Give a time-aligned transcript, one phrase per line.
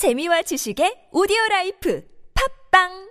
[0.00, 2.00] 재미와 지식의 오디오 라이프.
[2.32, 3.09] 팟빵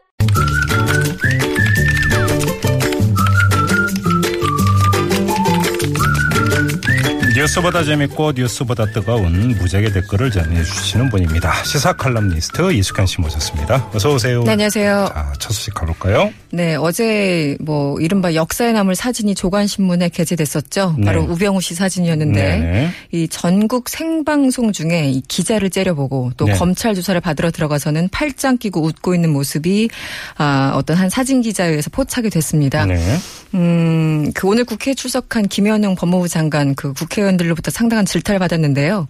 [7.49, 11.63] 뉴스보다 재밌고 뉴스보다 뜨거운 무적의 댓글을 전해주시는 분입니다.
[11.63, 13.89] 시사 칼럼니스트 이숙현 씨 모셨습니다.
[13.91, 14.43] 어서 오세요.
[14.43, 15.09] 네, 안녕하세요.
[15.11, 16.31] 자, 첫 소식 가볼까요?
[16.51, 20.95] 네, 어제 뭐 이른바 역사에 남을 사진이 조간신문에 게재됐었죠.
[20.99, 21.05] 네.
[21.05, 22.91] 바로 우병우 씨 사진이었는데 네네.
[23.13, 26.53] 이 전국 생방송 중에 이 기자를 째려보고 또 네.
[26.53, 29.89] 검찰 조사를 받으러 들어가서는 팔짱 끼고 웃고 있는 모습이
[30.37, 32.85] 아, 어떤 한 사진 기자에 의해서 포착이 됐습니다.
[32.85, 32.99] 네.
[33.55, 39.07] 음, 그 오늘 국회에 출석한 김현웅 법무부 장관 그 국회의원 들로부터 상당한 질타를 받았는데요.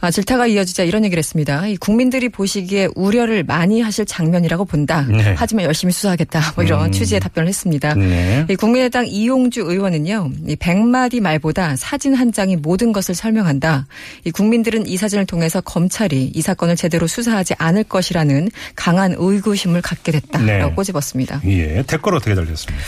[0.00, 1.66] 아, 질타가 이어지자 이런 얘기를 했습니다.
[1.66, 5.06] 이 국민들이 보시기에 우려를 많이 하실 장면이라고 본다.
[5.08, 5.34] 네.
[5.36, 6.52] 하지만 열심히 수사하겠다.
[6.56, 6.92] 뭐 이런 음.
[6.92, 7.94] 취지의 답변을 했습니다.
[7.94, 8.46] 네.
[8.48, 13.86] 이 국민의당 이용주 의원은요, 이 100마디 말보다 사진 한 장이 모든 것을 설명한다.
[14.24, 20.12] 이 국민들은 이 사진을 통해서 검찰이 이 사건을 제대로 수사하지 않을 것이라는 강한 의구심을 갖게
[20.12, 20.74] 됐다라고 네.
[20.74, 21.42] 꼬집었습니다.
[21.46, 21.84] 예.
[21.86, 22.82] 댓글 어떻게 달렸습니까?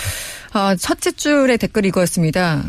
[0.53, 2.65] 아, 첫째 줄의 댓글이 이거였습니다.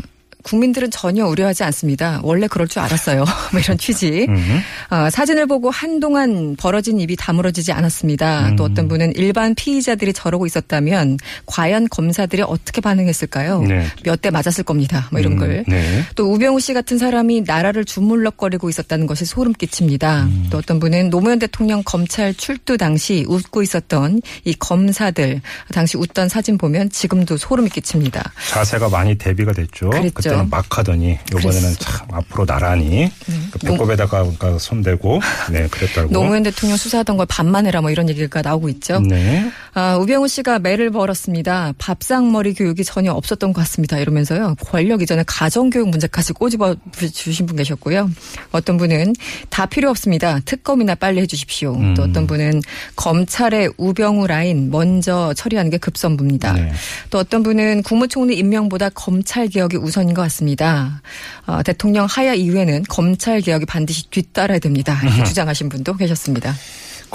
[0.46, 2.20] 국민들은 전혀 우려하지 않습니다.
[2.22, 3.24] 원래 그럴 줄 알았어요.
[3.50, 4.26] 뭐 이런 취지.
[4.28, 4.60] 음.
[4.88, 8.54] 아, 사진을 보고 한동안 벌어진 입이 다물어지지 않았습니다.
[8.54, 8.70] 또 음.
[8.70, 13.62] 어떤 분은 일반 피의자들이 저러고 있었다면 과연 검사들이 어떻게 반응했을까요?
[13.62, 13.86] 네.
[14.04, 15.08] 몇대 맞았을 겁니다.
[15.10, 15.64] 뭐 이런 음, 걸.
[15.66, 16.04] 네.
[16.14, 20.24] 또 우병우 씨 같은 사람이 나라를 주물럭거리고 있었다는 것이 소름 끼칩니다.
[20.24, 20.46] 음.
[20.50, 25.40] 또 어떤 분은 노무현 대통령 검찰 출두 당시 웃고 있었던 이 검사들
[25.72, 28.32] 당시 웃던 사진 보면 지금도 소름이 끼칩니다.
[28.50, 29.90] 자세가 많이 대비가 됐죠.
[29.90, 30.35] 그랬죠.
[30.36, 31.74] 그때는 막 하더니 이번에는.
[31.78, 33.10] 참 앞으로 나란히
[33.50, 34.24] 그 배꼽에다가
[34.58, 35.20] 손대고
[35.50, 36.10] 네 그랬다고.
[36.10, 39.00] 노무현 대통령 수사하던 걸 반만해라 뭐 이런 얘기가 나오고 있죠.
[39.00, 39.50] 네.
[39.78, 41.74] 아, 우병우 씨가 매를 벌었습니다.
[41.76, 43.98] 밥상머리 교육이 전혀 없었던 것 같습니다.
[43.98, 44.54] 이러면서요.
[44.58, 46.74] 권력 이전에 가정교육 문제까지 꼬집어
[47.12, 48.10] 주신 분 계셨고요.
[48.52, 49.12] 어떤 분은
[49.50, 50.40] 다 필요 없습니다.
[50.46, 51.74] 특검이나 빨리 해주십시오.
[51.74, 51.92] 음.
[51.92, 52.62] 또 어떤 분은
[52.96, 56.54] 검찰의 우병우 라인 먼저 처리하는 게 급선무입니다.
[56.54, 56.72] 네.
[57.10, 61.02] 또 어떤 분은 국무총리 임명보다 검찰 개혁이 우선인 것 같습니다.
[61.44, 64.98] 어, 대통령 하야 이후에는 검찰 개혁이 반드시 뒤따라야 됩니다.
[65.02, 66.54] 이렇게 주장하신 분도 계셨습니다.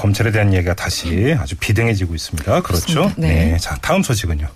[0.01, 2.62] 검찰에 대한 얘기가 다시 아주 비등해지고 있습니다.
[2.63, 2.94] 그렇죠?
[2.94, 3.13] 그렇습니다.
[3.17, 3.56] 네.
[3.59, 4.47] 자, 다음 소식은요.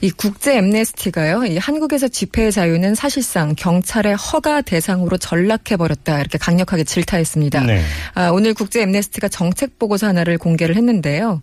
[0.00, 1.44] 이 국제 엠네스티가요.
[1.44, 7.60] 이 한국에서 집회의 자유는 사실상 경찰의 허가 대상으로 전락해 버렸다 이렇게 강력하게 질타했습니다.
[7.64, 7.84] 네.
[8.14, 11.42] 아, 오늘 국제 엠네스티가 정책 보고서 하나를 공개를 했는데요.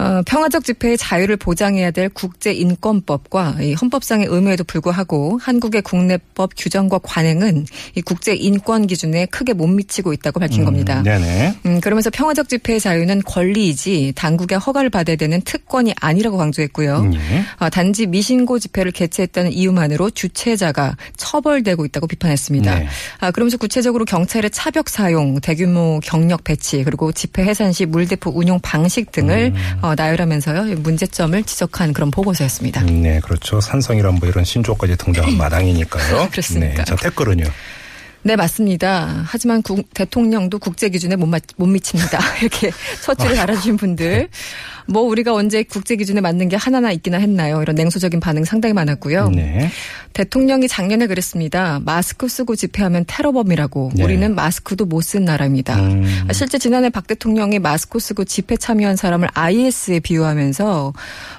[0.00, 7.00] 어, 평화적 집회의 자유를 보장해야 될 국제 인권법과 이 헌법상의 의무에도 불구하고 한국의 국내법 규정과
[7.02, 7.66] 관행은
[7.96, 11.02] 이 국제 인권 기준에 크게 못 미치고 있다고 밝힌 겁니다.
[11.02, 11.54] 네네.
[11.66, 17.10] 음, 그러면서 평화적 집회의 자유는 권리이지 당국의 허가를 받아야 되는 특권이 아니라고 강조했고요.
[17.12, 17.44] 예.
[17.58, 22.74] 아, 단지 미신고 집회를 개최했다는 이유만으로 주최자가 처벌되고 있다고 비판했습니다.
[22.74, 22.88] 네.
[23.18, 28.58] 아, 그러면서 구체적으로 경찰의 차벽 사용, 대규모 경력 배치, 그리고 집회 해산 시 물대포 운용
[28.62, 29.89] 방식 등을 음.
[29.90, 32.82] 어, 나열하면서요 문제점을 지적한 그런 보고서였습니다.
[32.82, 33.60] 네, 그렇죠.
[33.60, 36.28] 산성이란 뭐 이런 신조어까지 등장한 마당이니까요.
[36.30, 36.76] 그렇습니까?
[36.76, 37.44] 네, 자, 댓글은요.
[38.22, 39.24] 네, 맞습니다.
[39.26, 42.18] 하지만 국- 대통령도 국제 기준에 못, 맞- 못 미칩니다.
[42.40, 42.70] 이렇게
[43.02, 44.28] 첫 줄을 달아주신 분들.
[44.90, 47.62] 뭐 우리가 언제 국제 기준에 맞는 게 하나나 있기나 했나요?
[47.62, 49.30] 이런 냉소적인 반응 상당히 많았고요.
[49.30, 49.70] 네.
[50.12, 51.80] 대통령이 작년에 그랬습니다.
[51.84, 53.92] 마스크 쓰고 집회하면 테러범이라고.
[53.94, 54.04] 네.
[54.04, 55.76] 우리는 마스크도 못 쓴 나라입니다.
[55.80, 56.28] 음.
[56.32, 60.92] 실제 지난해 박 대통령이 마스크 쓰고 집회 참여한 사람을 IS에 비유하면서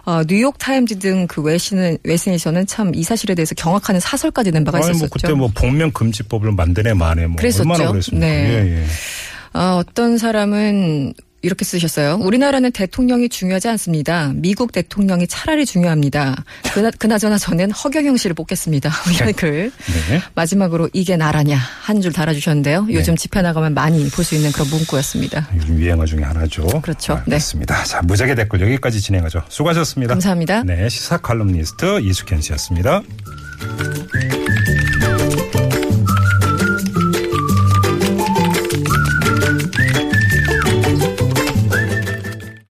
[0.05, 4.77] 어, 뉴욕 타임즈 등 그 외신 외신에서는 참 이 사실에 대해서 경악하는 사설까지 낸 바가
[4.79, 5.07] 아니, 있었었죠.
[5.07, 7.61] 뭐 그때 뭐 복면 금지법을 만드네 만에 뭐 그랬었죠.
[7.69, 8.25] 얼마나 그랬습니까?
[8.25, 8.49] 네.
[8.49, 9.57] 예, 예.
[9.59, 12.17] 어, 어떤 사람은 이렇게 쓰셨어요.
[12.21, 14.31] 우리나라는 대통령이 중요하지 않습니다.
[14.35, 16.43] 미국 대통령이 차라리 중요합니다.
[16.73, 18.91] 그나, 그나 저나 저는 허경영 씨를 뽑겠습니다.
[19.15, 19.71] 이런 글.
[20.09, 20.21] 네.
[20.35, 22.87] 마지막으로 이게 나라냐 한 줄 달아주셨는데요.
[22.91, 25.49] 요즘 집회 나가면 많이 볼 수 있는 그런 문구였습니다.
[25.55, 26.65] 요즘 유행어 중에 하나죠.
[26.81, 27.13] 그렇죠.
[27.25, 27.33] 네.
[27.33, 27.83] 알겠습니다.
[27.85, 29.41] 자, 무작위 댓글 여기까지 진행하죠.
[29.49, 30.13] 수고하셨습니다.
[30.13, 30.63] 감사합니다.
[30.63, 33.01] 네, 시사 칼럼니스트 이숙현 씨였습니다.